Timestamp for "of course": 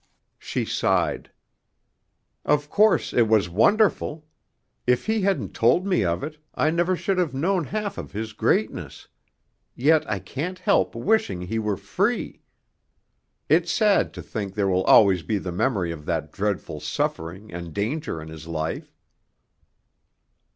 2.43-3.13